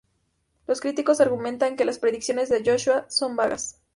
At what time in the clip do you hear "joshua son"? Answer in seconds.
2.65-3.35